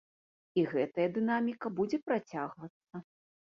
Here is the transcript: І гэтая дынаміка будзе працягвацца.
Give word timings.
І 0.61 0.63
гэтая 0.71 1.05
дынаміка 1.19 1.67
будзе 1.83 2.03
працягвацца. 2.09 3.07